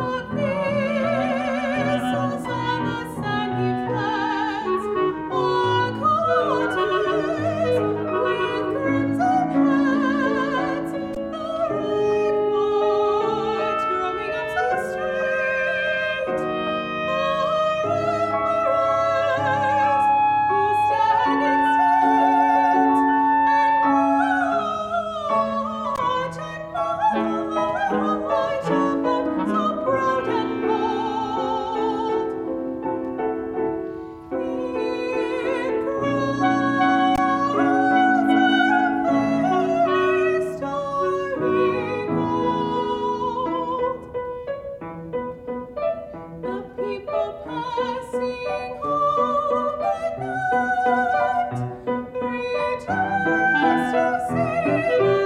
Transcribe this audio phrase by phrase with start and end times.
[0.00, 0.59] What
[54.30, 55.19] say